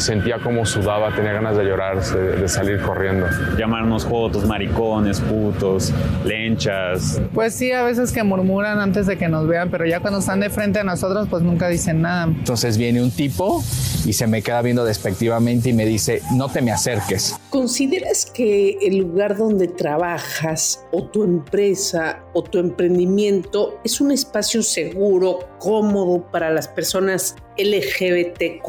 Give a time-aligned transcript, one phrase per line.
[0.00, 3.26] sentía como sudaba, tenía ganas de llorar, de, salir corriendo.
[3.58, 5.92] Llamarnos jotos, maricones, putos,
[6.24, 7.20] lenchas.
[7.34, 10.40] Pues sí, a veces que murmuran antes de que nos vean, pero ya cuando están
[10.40, 12.24] de frente a nosotros, pues nunca dicen nada.
[12.24, 13.62] Entonces viene un tipo
[14.04, 17.36] y se me queda viendo despectivamente y me dice, no te me acerques.
[17.50, 24.62] ¿Consideras que el lugar donde trabajas o tu empresa o tu emprendimiento es un espacio
[24.62, 28.68] seguro, cómodo para las personas LGBTQ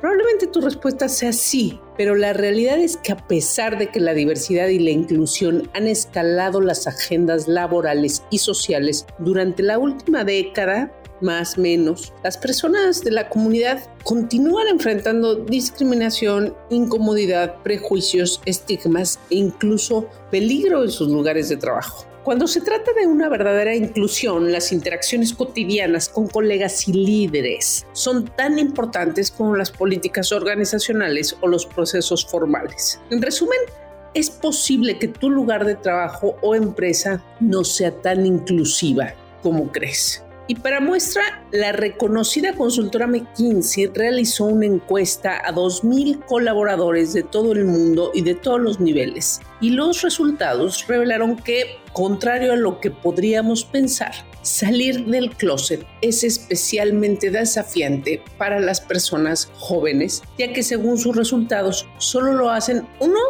[0.00, 4.14] Probablemente tu respuesta sea sí, pero la realidad es que a pesar de que la
[4.14, 10.90] diversidad y la inclusión han escalado las agendas laborales y sociales durante la última década,
[11.20, 20.08] más menos, las personas de la comunidad continúan enfrentando discriminación, incomodidad, prejuicios, estigmas e incluso
[20.30, 22.09] peligro en sus lugares de trabajo.
[22.24, 28.26] Cuando se trata de una verdadera inclusión, las interacciones cotidianas con colegas y líderes son
[28.36, 33.00] tan importantes como las políticas organizacionales o los procesos formales.
[33.08, 33.58] En resumen,
[34.12, 40.22] es posible que tu lugar de trabajo o empresa no sea tan inclusiva como crees.
[40.50, 47.52] Y para muestra, la reconocida consultora McKinsey realizó una encuesta a 2.000 colaboradores de todo
[47.52, 49.40] el mundo y de todos los niveles.
[49.60, 54.10] Y los resultados revelaron que, contrario a lo que podríamos pensar,
[54.42, 61.86] salir del closet es especialmente desafiante para las personas jóvenes, ya que según sus resultados
[61.98, 63.20] solo lo hacen uno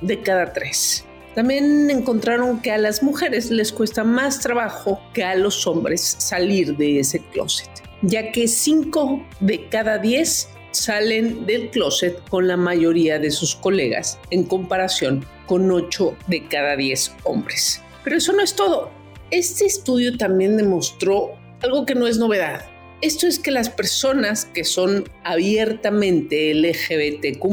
[0.00, 1.04] de cada tres.
[1.34, 6.76] También encontraron que a las mujeres les cuesta más trabajo que a los hombres salir
[6.76, 7.70] de ese closet,
[8.02, 14.18] ya que 5 de cada 10 salen del closet con la mayoría de sus colegas,
[14.30, 17.80] en comparación con 8 de cada 10 hombres.
[18.02, 18.90] Pero eso no es todo.
[19.30, 22.64] Este estudio también demostró algo que no es novedad.
[23.02, 27.44] Esto es que las personas que son abiertamente LGBTQ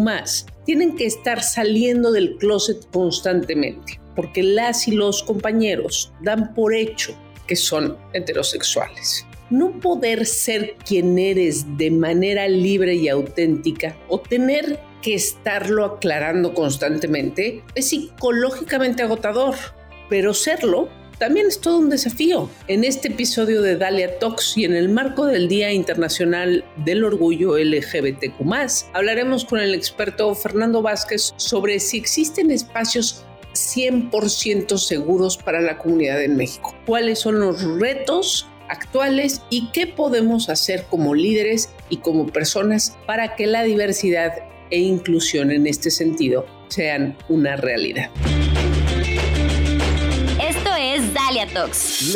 [0.67, 7.17] tienen que estar saliendo del closet constantemente, porque las y los compañeros dan por hecho
[7.47, 9.25] que son heterosexuales.
[9.49, 16.53] No poder ser quien eres de manera libre y auténtica o tener que estarlo aclarando
[16.53, 19.55] constantemente es psicológicamente agotador,
[20.09, 22.49] pero serlo también es todo un desafío.
[22.67, 27.57] En este episodio de Dalia Talks y en el marco del Día Internacional del Orgullo
[27.57, 28.41] LGBTQ,
[28.93, 33.23] hablaremos con el experto Fernando Vázquez sobre si existen espacios
[33.53, 36.75] 100% seguros para la comunidad en México.
[36.85, 43.35] ¿Cuáles son los retos actuales y qué podemos hacer como líderes y como personas para
[43.35, 44.33] que la diversidad
[44.69, 48.11] e inclusión en este sentido sean una realidad?
[51.45, 52.13] Talks.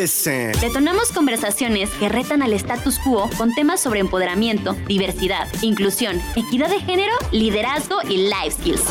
[0.60, 6.80] Detonamos conversaciones que retan al status quo con temas sobre empoderamiento, diversidad, inclusión, equidad de
[6.80, 8.84] género, liderazgo y life skills.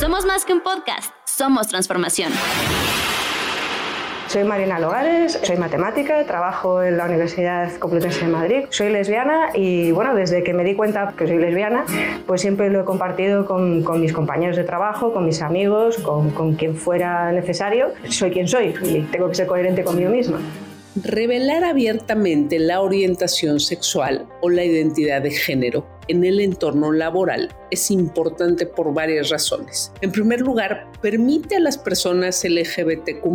[0.00, 2.32] Somos más que un podcast, somos transformación.
[4.36, 9.92] Soy Marina Logares, soy matemática, trabajo en la Universidad Complutense de Madrid, soy lesbiana y
[9.92, 11.86] bueno, desde que me di cuenta que soy lesbiana,
[12.26, 16.32] pues siempre lo he compartido con, con mis compañeros de trabajo, con mis amigos, con,
[16.32, 17.94] con quien fuera necesario.
[18.10, 20.38] Soy quien soy y tengo que ser coherente conmigo misma.
[21.02, 27.90] Revelar abiertamente la orientación sexual o la identidad de género en el entorno laboral es
[27.90, 29.92] importante por varias razones.
[30.00, 33.26] En primer lugar, permite a las personas LGBTQ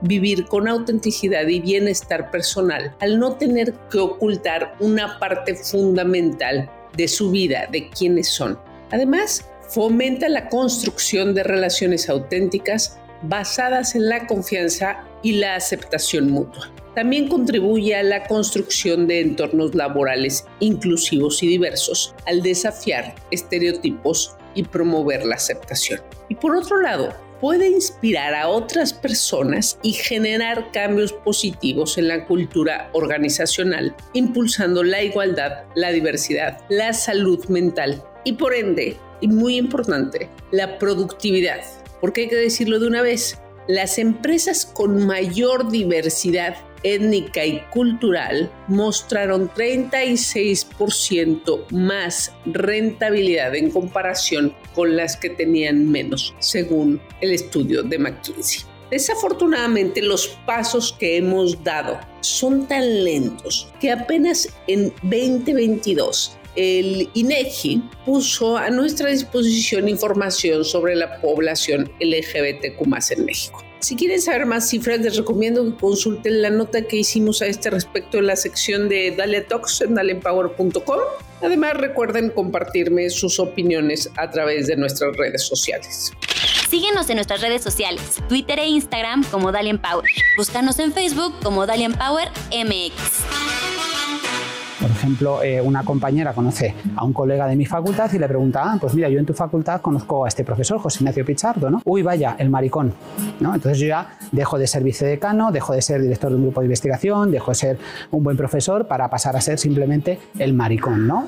[0.00, 7.08] vivir con autenticidad y bienestar personal al no tener que ocultar una parte fundamental de
[7.08, 8.58] su vida, de quiénes son.
[8.90, 16.70] Además, fomenta la construcción de relaciones auténticas basadas en la confianza y la aceptación mutua.
[16.94, 24.64] También contribuye a la construcción de entornos laborales inclusivos y diversos al desafiar estereotipos y
[24.64, 26.00] promover la aceptación.
[26.28, 32.24] Y por otro lado, puede inspirar a otras personas y generar cambios positivos en la
[32.24, 39.56] cultura organizacional, impulsando la igualdad, la diversidad, la salud mental y por ende, y muy
[39.56, 41.62] importante, la productividad.
[42.00, 48.50] Porque hay que decirlo de una vez, las empresas con mayor diversidad étnica y cultural
[48.66, 57.98] mostraron 36% más rentabilidad en comparación con las que tenían menos, según el estudio de
[57.98, 58.64] McKinsey.
[58.90, 67.74] Desafortunadamente los pasos que hemos dado son tan lentos que apenas en 2022 el INEGI
[67.74, 73.64] e puso a nuestra disposición información sobre la población LGBTQ en México.
[73.82, 77.68] Si quieren saber más cifras, les recomiendo que consulten la nota que hicimos a este
[77.68, 81.00] respecto en la sección de Dalia Talks en daliaempower.com.
[81.40, 86.12] Además, recuerden compartirme sus opiniones a través de nuestras redes sociales.
[86.70, 90.08] Síguenos en nuestras redes sociales, Twitter e Instagram como Dalian Power.
[90.36, 93.61] Búscanos en Facebook como Dalian Power MX.
[95.02, 98.78] Ejemplo, eh, una compañera conoce a un colega de mi facultad y le pregunta, ah,
[98.80, 101.82] pues mira, yo en tu facultad conozco a este profesor, José Ignacio Pichardo, ¿no?
[101.84, 102.94] Uy, vaya, el maricón,
[103.40, 103.52] ¿no?
[103.52, 106.66] Entonces yo ya dejo de ser vicedecano, dejo de ser director de un grupo de
[106.66, 107.78] investigación, dejo de ser
[108.12, 111.26] un buen profesor para pasar a ser simplemente el maricón, ¿no?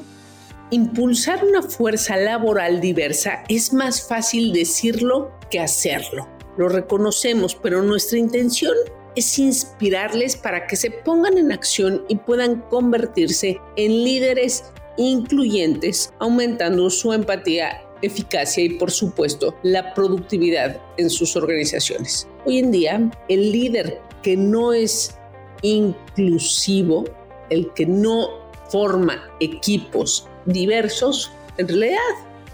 [0.71, 6.29] Impulsar una fuerza laboral diversa es más fácil decirlo que hacerlo.
[6.57, 8.77] Lo reconocemos, pero nuestra intención
[9.17, 14.65] es inspirarles para que se pongan en acción y puedan convertirse en líderes
[14.97, 22.29] incluyentes, aumentando su empatía, eficacia y por supuesto la productividad en sus organizaciones.
[22.45, 25.17] Hoy en día, el líder que no es
[25.63, 27.05] inclusivo,
[27.51, 28.29] el que no
[28.71, 31.99] forma equipos diversos, en realidad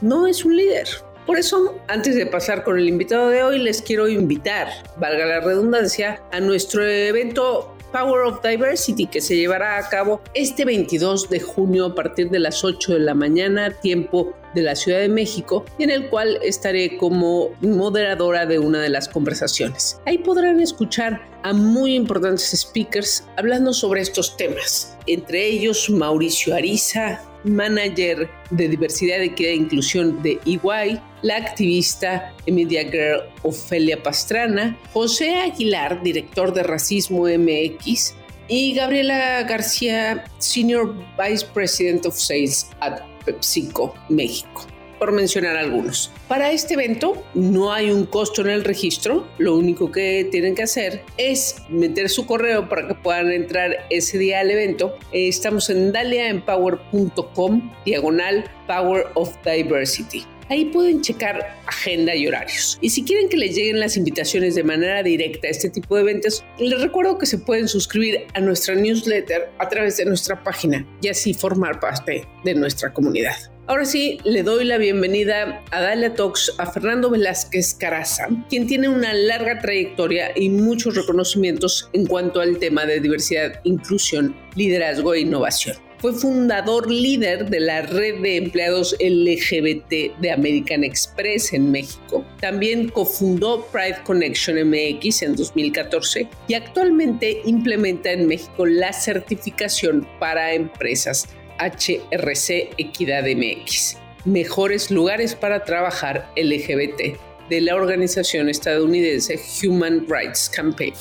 [0.01, 0.89] no es un líder.
[1.27, 5.41] Por eso, antes de pasar con el invitado de hoy, les quiero invitar, valga la
[5.41, 11.41] redundancia, a nuestro evento Power of Diversity que se llevará a cabo este 22 de
[11.41, 15.65] junio a partir de las 8 de la mañana, tiempo de la Ciudad de México,
[15.79, 20.01] en el cual estaré como moderadora de una de las conversaciones.
[20.07, 27.23] Ahí podrán escuchar a muy importantes speakers hablando sobre estos temas, entre ellos Mauricio Ariza,
[27.45, 35.37] manager de diversidad, equidad e inclusión de EY, la activista Media Girl Ofelia Pastrana, José
[35.37, 38.15] Aguilar, director de Racismo MX,
[38.49, 44.70] y Gabriela García, Senior Vice President of Sales at PepsiCo México
[45.01, 46.13] por mencionar algunos.
[46.29, 50.63] Para este evento no hay un costo en el registro, lo único que tienen que
[50.63, 54.95] hacer es meter su correo para que puedan entrar ese día al evento.
[55.13, 60.25] Estamos en daliaempower.com, diagonal Power of Diversity.
[60.51, 62.77] Ahí pueden checar agenda y horarios.
[62.81, 66.03] Y si quieren que les lleguen las invitaciones de manera directa a este tipo de
[66.03, 70.85] eventos, les recuerdo que se pueden suscribir a nuestra newsletter a través de nuestra página
[71.01, 73.37] y así formar parte de nuestra comunidad.
[73.71, 78.89] Ahora sí, le doy la bienvenida a Dalia Talks a Fernando Velázquez Caraza, quien tiene
[78.89, 85.21] una larga trayectoria y muchos reconocimientos en cuanto al tema de diversidad, inclusión, liderazgo e
[85.21, 85.77] innovación.
[85.99, 92.25] Fue fundador líder de la red de empleados LGBT de American Express en México.
[92.41, 100.55] También cofundó Pride Connection MX en 2014 y actualmente implementa en México la certificación para
[100.55, 101.29] empresas
[101.61, 103.99] HRC Equidad MX.
[104.25, 107.19] Mejores lugares para trabajar LGBT
[107.49, 110.95] de la organización estadounidense Human Rights Campaign.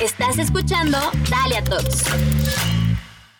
[0.00, 0.98] Estás escuchando
[1.28, 2.04] Dalia Talks.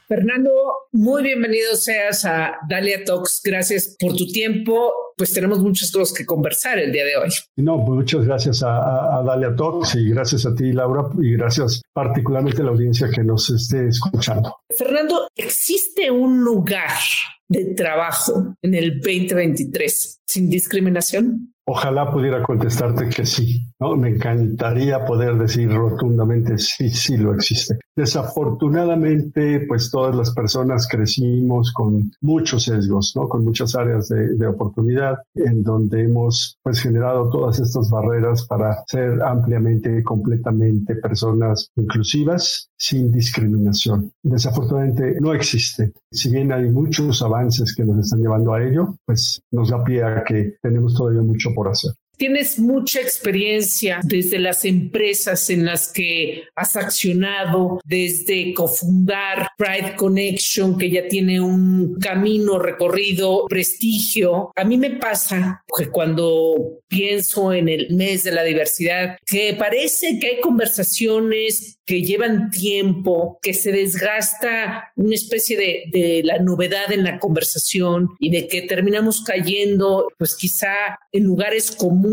[0.08, 0.50] Fernando,
[0.93, 3.43] muy bienvenido seas a Dalia Talks.
[3.44, 4.90] Gracias por tu tiempo.
[5.19, 7.28] Pues tenemos muchas cosas que conversar el día de hoy.
[7.56, 12.62] No, pues muchas gracias a, Dalia Talks y gracias a ti, Laura, y gracias particularmente
[12.62, 14.56] a la audiencia que nos esté escuchando.
[14.75, 16.88] Fernando, ¿existe un lugar
[17.46, 21.54] de trabajo en el 2023 sin discriminación?
[21.70, 23.94] Ojalá pudiera contestarte que sí, ¿no?
[23.94, 27.78] Me encantaría poder decir rotundamente sí, sí lo existe.
[27.94, 33.28] Desafortunadamente, pues todas las personas crecimos con muchos sesgos, ¿no?
[33.28, 39.22] Con muchas áreas de, oportunidad en donde hemos pues generado todas estas barreras para ser
[39.22, 44.12] ampliamente completamente personas inclusivas sin discriminación.
[44.23, 45.92] Desafortunadamente no existe.
[46.11, 50.04] Si bien hay muchos avances que nos están llevando a ello, pues nos da pie
[50.04, 51.92] a que tenemos todavía mucho por hacer.
[52.18, 60.76] Tienes mucha experiencia desde las empresas en las que has accionado, desde cofundar Pride Connection,
[60.76, 64.50] que ya tiene un camino recorrido, prestigio.
[64.56, 70.18] A mí me pasa que cuando pienso en el mes de la diversidad, que parece
[70.18, 76.92] que hay conversaciones que llevan tiempo, que se desgasta una especie de, de, la novedad
[76.92, 82.07] en la conversación y de que terminamos cayendo, pues quizá en lugares comunes,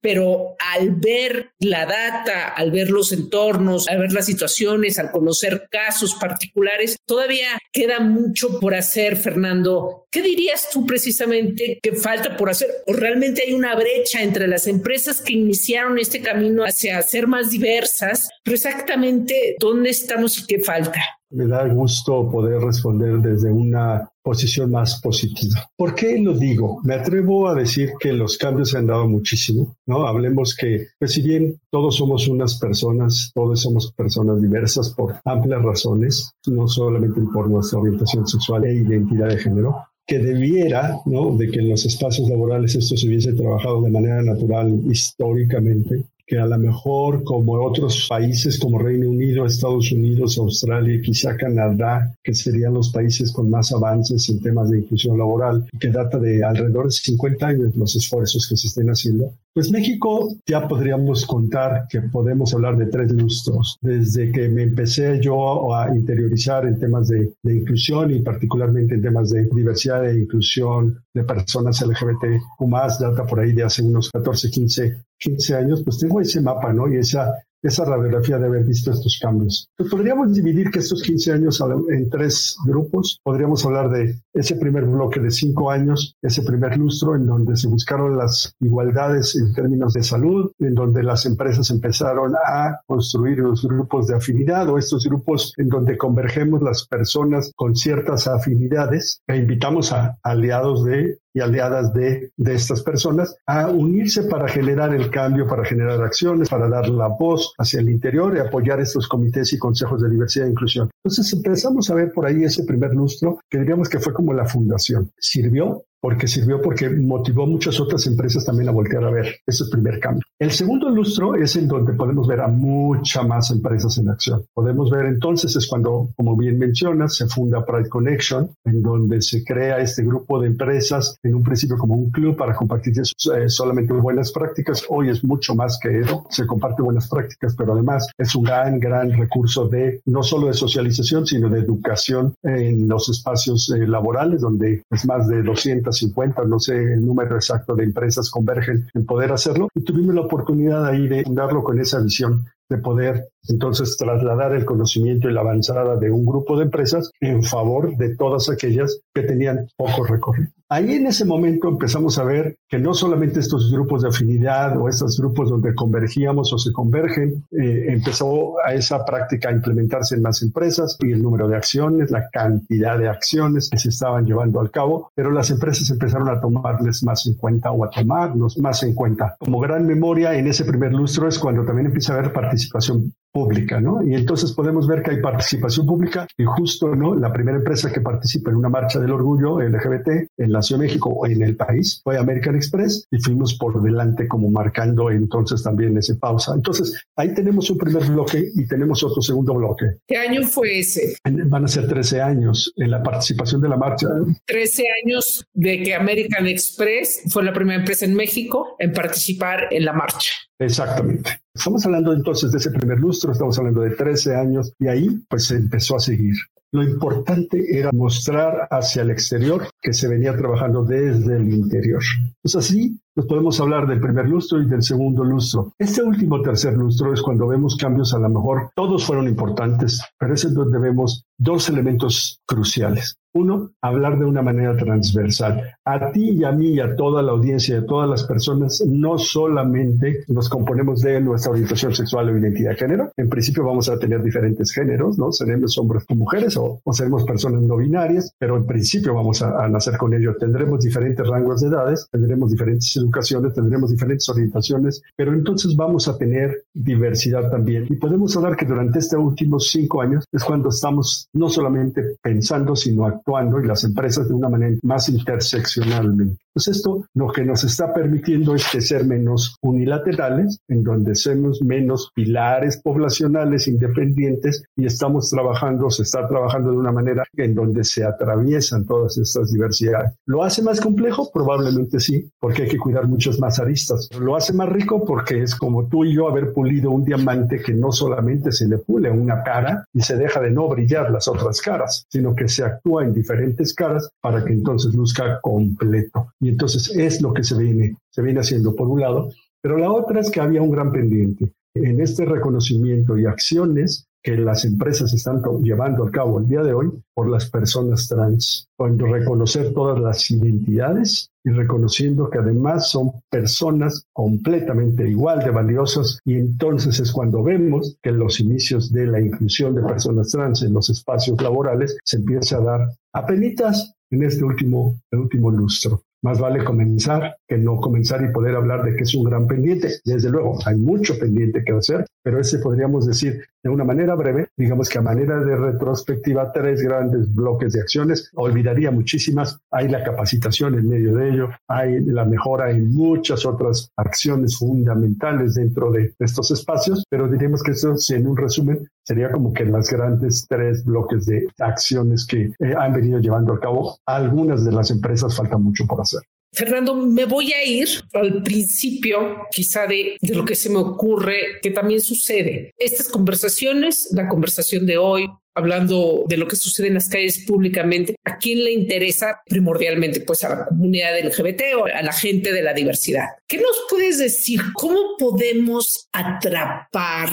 [0.00, 5.68] pero al ver la data, al ver los entornos, al ver las situaciones, al conocer
[5.70, 10.05] casos particulares, todavía queda mucho por hacer, Fernando.
[10.16, 12.70] ¿Qué dirías tú precisamente que falta por hacer?
[12.86, 17.50] ¿O realmente hay una brecha entre las empresas que iniciaron este camino hacia ser más
[17.50, 20.98] diversas, pero exactamente dónde estamos y qué falta?
[21.28, 25.68] Me da gusto poder responder desde una posición más positiva.
[25.76, 26.80] ¿Por qué lo digo?
[26.82, 30.06] Me atrevo a decir que los cambios se han dado muchísimo, ¿no?
[30.06, 35.62] Hablemos que, pues si bien todos somos unas personas, todos somos personas diversas por amplias
[35.62, 41.36] razones, no solamente por nuestra orientación sexual e identidad de género, que debiera, ¿no?
[41.36, 46.38] De que en los espacios laborales esto se hubiese trabajado de manera natural históricamente, que
[46.38, 52.34] a lo mejor como otros países como Reino Unido, Estados Unidos, Australia, quizá Canadá, que
[52.34, 56.86] serían los países con más avances en temas de inclusión laboral, que data de alrededor
[56.86, 62.02] de 50 años los esfuerzos que se estén haciendo, pues México ya podríamos contar que
[62.02, 63.78] podemos hablar de tres lustros.
[63.80, 69.30] Desde que me empecé yo a interiorizar en temas de, inclusión y particularmente en temas
[69.30, 74.50] de diversidad e inclusión de personas LGBT, más data por ahí de hace unos 14,
[74.50, 76.92] 15 15 años, pues tengo ese mapa, ¿no?
[76.92, 77.32] Y esa,
[77.62, 79.68] esa radiografía de haber visto estos cambios.
[79.76, 83.18] Pues podríamos dividir que estos 15 años en tres grupos.
[83.22, 87.68] Podríamos hablar de ese primer bloque de cinco años, ese primer lustro en donde se
[87.68, 93.66] buscaron las igualdades en términos de salud, en donde las empresas empezaron a construir los
[93.66, 99.36] grupos de afinidad o estos grupos en donde convergemos las personas con ciertas afinidades e
[99.36, 105.46] invitamos a aliados de y aliadas de, estas personas a unirse para generar el cambio,
[105.46, 109.58] para generar acciones, para dar la voz hacia el interior y apoyar estos comités y
[109.58, 110.88] consejos de diversidad e inclusión.
[111.04, 114.46] Entonces empezamos a ver por ahí ese primer lustro que diríamos que fue como la
[114.46, 115.12] fundación.
[115.18, 119.26] Sirvió porque sirvió porque motivó a muchas otras empresas también a voltear a ver.
[119.46, 120.22] Ese es el primer cambio.
[120.38, 124.44] El segundo lustro es en donde podemos ver a muchas más empresas en acción.
[124.52, 129.42] Podemos ver entonces es cuando, como bien mencionas, se funda Pride Connection, en donde se
[129.44, 133.94] crea este grupo de empresas en un principio como un club para compartir eh, solamente
[133.94, 134.84] buenas prácticas.
[134.88, 136.26] Hoy es mucho más que eso.
[136.30, 140.54] Se comparte buenas prácticas, pero además es un gran, gran recurso de no solo de
[140.54, 145.42] socialización, sino de educación en los espacios eh, laborales, donde es más de
[145.86, 149.68] 250, no sé el número exacto de empresas convergen en poder hacerlo.
[149.74, 154.64] Y tuvimos la oportunidad ahí de fundarlo con esa visión de poder entonces trasladar el
[154.64, 159.22] conocimiento y la avanzada de un grupo de empresas en favor de todas aquellas que
[159.22, 160.50] tenían poco recorrido.
[160.68, 164.88] Ahí en ese momento empezamos a ver que no solamente estos grupos de afinidad o
[164.88, 170.22] estos grupos donde convergíamos o se convergen, eh, empezó a esa práctica a implementarse en
[170.22, 174.60] más empresas y el número de acciones, la cantidad de acciones que se estaban llevando
[174.60, 178.82] al cabo, pero las empresas empezaron a tomarles más en cuenta o a tomarlos más
[178.82, 179.36] en cuenta.
[179.38, 183.82] Como gran memoria en ese primer lustro es cuando también empieza a haber participación pública,
[183.82, 184.02] ¿no?
[184.02, 187.14] Y entonces podemos ver que hay participación pública y justo, ¿no?
[187.14, 190.86] La primera empresa que participa en una marcha del orgullo LGBT en la Ciudad de
[190.86, 195.62] México o en el país fue American Express y fuimos por delante como marcando entonces
[195.62, 196.54] también ese pausa.
[196.54, 199.84] Entonces, ahí tenemos un primer bloque y tenemos otro segundo bloque.
[200.08, 201.18] ¿Qué año fue ese?
[201.22, 204.08] Van a ser 13 años en la participación de la marcha.
[204.46, 209.84] 13 años de que American Express fue la primera empresa en México en participar en
[209.84, 210.30] la marcha.
[210.58, 211.45] Exactamente.
[211.56, 215.46] Estamos hablando entonces de ese primer lustro, estamos hablando de 13 años y ahí pues
[215.46, 216.34] se empezó a seguir.
[216.70, 222.02] Lo importante era mostrar hacia el exterior que se venía trabajando desde el interior.
[222.42, 225.72] Pues así nos podemos hablar del primer lustro y del segundo lustro.
[225.78, 230.34] Este último tercer lustro es cuando vemos cambios, a lo mejor todos fueron importantes, pero
[230.34, 233.18] es en donde vemos dos elementos cruciales.
[233.34, 235.62] Uno, hablar de una manera transversal.
[235.84, 239.18] A ti y a mí y a toda la audiencia, a todas las personas, no
[239.18, 243.12] solamente nos componemos de nuestra orientación sexual o identidad de género.
[243.14, 245.32] En principio vamos a tener diferentes géneros, ¿no?
[245.32, 249.68] Seremos hombres o mujeres o, seremos personas no binarias, pero en principio vamos a, a,
[249.68, 250.34] nacer con ello.
[250.40, 256.18] Tendremos diferentes rangos de edades, tendremos diferentes educaciones, tendremos diferentes orientaciones, pero entonces vamos a
[256.18, 257.86] tener diversidad también.
[257.88, 262.74] Y podemos hablar que durante estos últimos cinco años es cuando estamos no solamente pensando,
[262.76, 266.45] sino actuando y las empresas de una manera más interseccionalmente.
[266.56, 271.60] Pues esto lo que nos está permitiendo es que ser menos unilaterales, en donde somos
[271.60, 277.84] menos pilares poblacionales independientes y estamos trabajando, se está trabajando de una manera en donde
[277.84, 280.12] se atraviesan todas estas diversidades.
[280.24, 281.30] ¿Lo hace más complejo?
[281.30, 284.08] Probablemente sí, porque hay que cuidar muchas más aristas.
[284.18, 285.04] ¿Lo hace más rico?
[285.04, 288.78] Porque es como tú y yo haber pulido un diamante que no solamente se le
[288.78, 292.64] pule una cara y se deja de no brillar las otras caras, sino que se
[292.64, 296.32] actúa en diferentes caras para que entonces luzca completo.
[296.46, 299.90] Y entonces es lo que se viene, se viene haciendo por un lado, pero la
[299.90, 305.12] otra es que había un gran pendiente en este reconocimiento y acciones que las empresas
[305.12, 309.98] están llevando a cabo el día de hoy por las personas trans, cuando reconocer todas
[309.98, 317.10] las identidades y reconociendo que además son personas completamente igual de valiosas y entonces es
[317.10, 321.98] cuando vemos que los inicios de la inclusión de personas trans en los espacios laborales
[322.04, 326.02] se empieza a dar a penitas en este último, último lustro.
[326.26, 329.88] Más vale comenzar que no comenzar y poder hablar de que es un gran pendiente.
[330.04, 334.48] Desde luego, hay mucho pendiente que hacer, pero ese podríamos decir de una manera breve,
[334.56, 338.30] digamos que a manera de retrospectiva, tres grandes bloques de acciones.
[338.34, 339.58] Olvidaría muchísimas.
[339.70, 345.54] Hay la capacitación en medio de ello, hay la mejora en muchas otras acciones fundamentales
[345.54, 349.90] dentro de estos espacios, pero diríamos que eso, en un resumen, sería como que las
[349.90, 353.98] grandes tres bloques de acciones que eh, han venido llevando a cabo.
[354.06, 356.20] Algunas de las empresas faltan mucho por hacer.
[356.56, 361.60] Fernando, me voy a ir al principio quizá de, de, lo que se me ocurre
[361.62, 362.72] que también sucede.
[362.78, 368.14] Estas conversaciones, la conversación de hoy, hablando de lo que sucede en las calles públicamente,
[368.24, 370.20] ¿a quién le interesa primordialmente?
[370.20, 373.24] Pues a la comunidad LGBT o a la gente de la diversidad.
[373.48, 374.60] ¿Qué nos puedes decir?
[374.74, 377.30] ¿Cómo podemos atrapar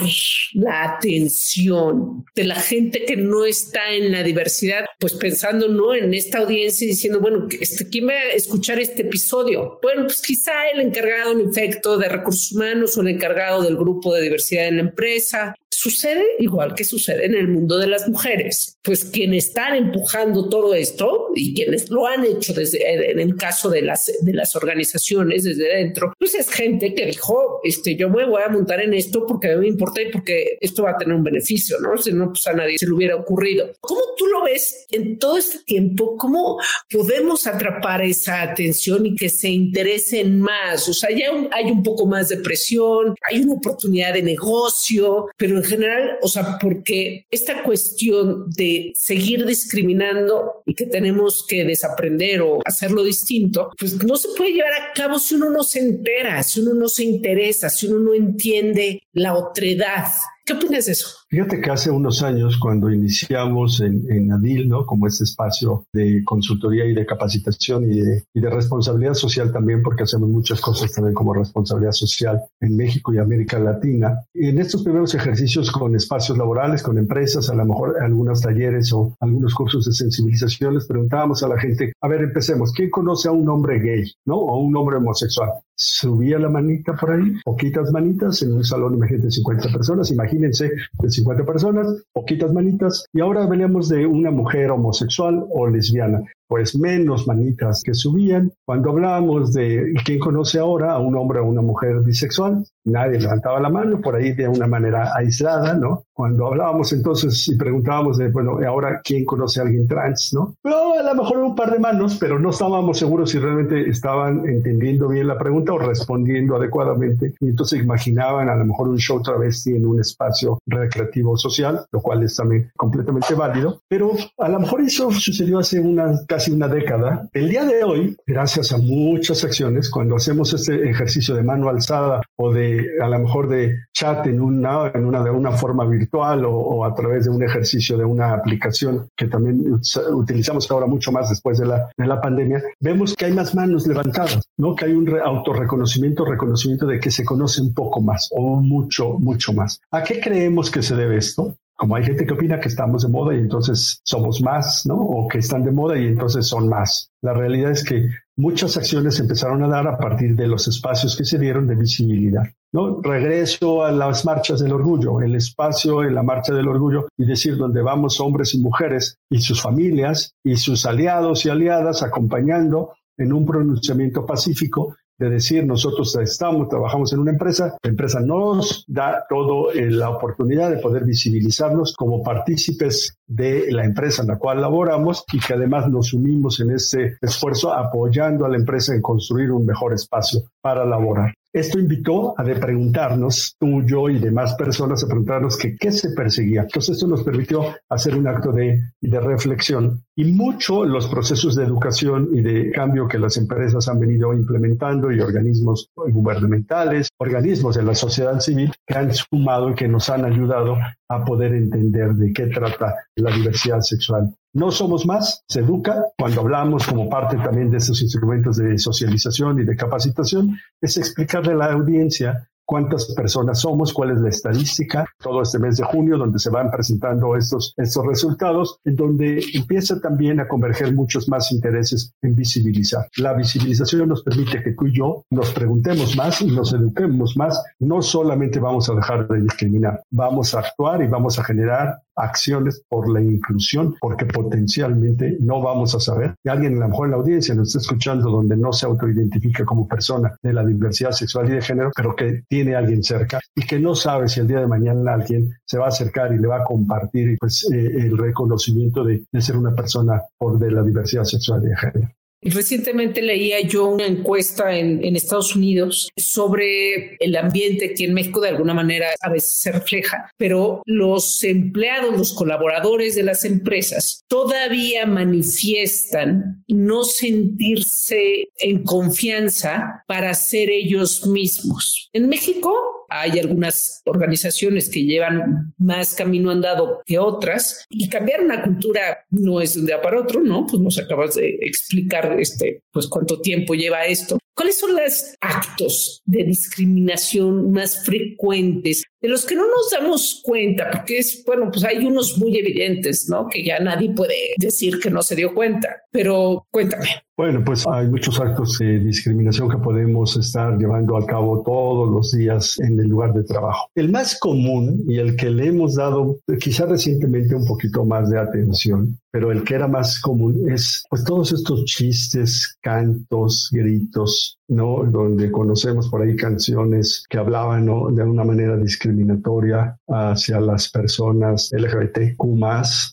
[0.54, 4.86] la atención de la gente que no está en la diversidad?
[4.98, 9.02] Pues pensando no en esta audiencia y diciendo, bueno, este, ¿quién va a escuchar este
[9.02, 9.78] episodio?
[9.82, 14.14] Bueno, pues quizá el encargado en efecto de recursos humanos o el encargado del grupo
[14.14, 15.54] de diversidad en la empresa.
[15.84, 18.78] Sucede igual que sucede en el mundo de las mujeres.
[18.80, 23.68] Pues quienes están empujando todo esto y quienes lo han hecho desde en el caso
[23.68, 28.24] de las de las organizaciones desde dentro, pues es gente que dijo, este, yo me
[28.24, 31.22] voy a montar en esto porque me importa y porque esto va a tener un
[31.22, 31.98] beneficio, ¿no?
[31.98, 33.70] Si no, pues a nadie se le hubiera ocurrido.
[33.80, 36.16] ¿Cómo tú lo ves en todo este tiempo?
[36.16, 36.58] ¿Cómo
[36.90, 40.88] podemos atrapar esa atención y que se interesen más?
[40.88, 45.58] O sea, ya hay un poco más de presión, hay una oportunidad de negocio, pero
[45.58, 52.42] en general, o sea, porque esta cuestión de seguir discriminando y que tenemos que desaprender
[52.42, 56.42] o hacerlo distinto, pues no se puede llevar a cabo si uno no se entera,
[56.42, 60.06] si uno no se interesa, si uno no entiende la otredad.
[60.46, 61.06] ¿Qué opinas de eso?
[61.30, 64.84] Fíjate que hace unos años, cuando iniciamos en, en ADIL, ¿no?
[64.84, 69.82] como este espacio de consultoría y de capacitación y de, y de, responsabilidad social también,
[69.82, 74.20] porque hacemos muchas cosas también como responsabilidad social en México y América Latina.
[74.34, 79.16] En estos primeros ejercicios con espacios laborales, con empresas, a lo mejor algunos talleres o
[79.20, 83.32] algunos cursos de sensibilización, les preguntábamos a la gente, a ver, empecemos, ¿quién conoce a
[83.32, 84.36] un hombre gay, ¿no?
[84.36, 85.52] O a un hombre homosexual?
[85.76, 91.10] Subía la manita por ahí, poquitas manitas, en un salón, imagínate, 50 personas, imagínense, de
[91.10, 97.26] 50 personas, poquitas manitas, y ahora veníamos de una mujer homosexual o lesbiana pues menos
[97.26, 98.52] manitas que subían.
[98.64, 103.60] Cuando hablábamos de quién conoce ahora a un hombre o una mujer bisexual, nadie levantaba
[103.60, 106.04] la mano, por ahí de una manera aislada, ¿no?
[106.12, 110.54] Cuando hablábamos entonces y preguntábamos de, bueno, ahora quién conoce a alguien trans, ¿no?
[110.62, 114.46] Pero a lo mejor un par de manos, pero no estábamos seguros si realmente estaban
[114.46, 117.34] entendiendo bien la pregunta o respondiendo adecuadamente.
[117.40, 122.00] Y entonces imaginaban a lo mejor un show travesti en un espacio recreativo social, lo
[122.00, 123.80] cual es también completamente válido.
[123.88, 127.28] Pero a lo mejor eso sucedió hace unas casi una década.
[127.32, 132.22] El día de hoy, gracias a muchas acciones, cuando hacemos este ejercicio de mano alzada
[132.34, 136.44] o de a lo mejor de chat en una, en una, de una forma virtual
[136.44, 139.78] o, a través de un ejercicio de una aplicación que también
[140.10, 143.86] utilizamos ahora mucho más después de la, de la pandemia, vemos que hay más manos
[143.86, 144.74] levantadas, ¿no?
[144.74, 149.52] que hay un autorreconocimiento, reconocimiento de que se conoce un poco más o mucho, mucho
[149.52, 149.80] más.
[149.92, 151.54] ¿A qué creemos que se debe esto?
[151.76, 154.96] Como hay gente que opina que estamos de moda y entonces somos más, ¿no?
[154.96, 157.10] O que están de moda y entonces son más.
[157.20, 161.24] La realidad es que muchas acciones empezaron a dar a partir de los espacios que
[161.24, 162.44] se dieron de visibilidad.
[162.72, 163.00] ¿no?
[163.00, 167.56] Regreso a las marchas del orgullo, el espacio en la marcha del orgullo y decir
[167.56, 173.32] donde vamos hombres y mujeres y sus familias y sus aliados y aliadas acompañando en
[173.32, 179.24] un pronunciamiento pacífico de decir nosotros estamos, trabajamos en una empresa, la empresa nos da
[179.28, 184.60] toda eh, la oportunidad de poder visibilizarnos como partícipes de la empresa en la cual
[184.60, 189.52] laboramos y que además nos unimos en este esfuerzo apoyando a la empresa en construir
[189.52, 191.32] un mejor espacio para laborar.
[191.54, 196.62] Esto invitó a preguntarnos, tú, yo y demás personas, a preguntarnos qué se perseguía.
[196.62, 201.62] Entonces esto nos permitió hacer un acto de, de reflexión y mucho los procesos de
[201.62, 207.84] educación y de cambio que las empresas han venido implementando y organismos gubernamentales, organismos de
[207.84, 210.76] la sociedad civil que han sumado y que nos han ayudado
[211.08, 216.06] a poder entender de qué trata la diversidad sexual no somos más, se educa.
[216.16, 221.52] Cuando hablamos como parte también de estos instrumentos de socialización y de capacitación, es explicarle
[221.52, 226.16] a la audiencia cuántas personas somos, cuál es la estadística, todo este mes de junio,
[226.16, 231.52] donde se van presentando estos, estos resultados, en donde empieza también a converger muchos más
[231.52, 233.06] intereses en visibilizar.
[233.16, 237.62] La visibilización nos permite que tú y yo nos preguntemos más y nos eduquemos más.
[237.78, 242.82] No solamente vamos a dejar de discriminar, vamos a actuar y vamos a generar acciones
[242.88, 246.34] por la inclusión, porque potencialmente no vamos a saber.
[246.44, 249.64] Y alguien a lo mejor en la audiencia nos está escuchando donde no se autoidentifica
[249.64, 253.40] como persona de la diversidad sexual y de género, pero que tiene a alguien cerca
[253.54, 256.38] y que no sabe si el día de mañana alguien se va a acercar y
[256.38, 260.70] le va a compartir pues, eh, el reconocimiento de, de ser una persona por de
[260.70, 262.08] la diversidad sexual y de género.
[262.44, 268.48] Recientemente leía yo una encuesta en, Estados Unidos sobre el ambiente que en México de
[268.48, 275.06] alguna manera a veces se refleja, pero los empleados, los colaboradores de las empresas todavía
[275.06, 282.10] manifiestan no sentirse en confianza para ser ellos mismos.
[282.12, 288.60] En México hay algunas organizaciones que llevan más camino andado que otras y cambiar una
[288.62, 290.66] cultura no es de un día para otro, ¿no?
[290.66, 294.38] Pues nos acabas de explicar este, pues cuánto tiempo lleva esto.
[294.54, 300.90] ¿Cuáles son los actos de discriminación más frecuentes de los que no nos damos cuenta?
[300.92, 303.48] Porque es, bueno, pues hay unos muy evidentes, ¿no?
[303.48, 307.08] Que ya nadie puede decir que no se dio cuenta, pero cuéntame.
[307.36, 312.30] Bueno, pues hay muchos actos de discriminación que podemos estar llevando a cabo todos los
[312.30, 313.88] días en el lugar de trabajo.
[313.96, 318.38] El más común y el que le hemos dado quizá recientemente un poquito más de
[318.38, 325.02] atención, pero el que era más común es pues todos estos chistes, cantos, gritos, ¿no?
[325.02, 328.12] Donde conocemos por ahí canciones que hablaban ¿no?
[328.12, 332.38] de una manera discriminatoria hacia las personas LGBTQ+,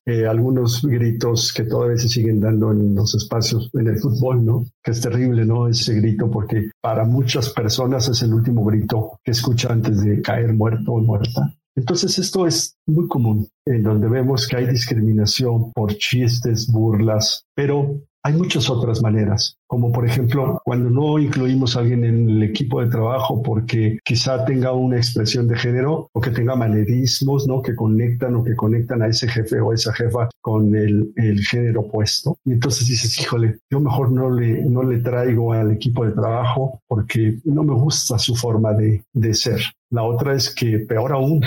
[0.05, 4.65] eh, algunos gritos que todavía se siguen dando en los espacios, en el fútbol, ¿no?
[4.83, 5.69] Que es terrible, ¿no?
[5.69, 10.53] Ese grito porque para muchas personas es el último grito que escucha antes de caer
[10.53, 11.51] muerto o muerta.
[11.75, 18.01] Entonces esto es muy común, en donde vemos que hay discriminación por chistes, burlas, pero
[18.23, 22.81] hay muchas otras maneras, como por ejemplo cuando no incluimos a alguien en el equipo
[22.81, 27.61] de trabajo porque quizá tenga una expresión de género o que tenga manerismos, ¿no?
[27.61, 31.11] Que conectan o que conectan a ese jefe o esa jefa con el,
[31.49, 32.37] género opuesto.
[32.45, 36.81] Y entonces dices, híjole, yo mejor no le, no le traigo al equipo de trabajo
[36.87, 39.61] porque no me gusta su forma de, de ser.
[39.89, 41.41] La otra es que, peor aún,